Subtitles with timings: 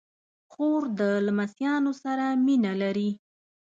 [0.51, 3.09] خور د لمسيانو سره مینه لري.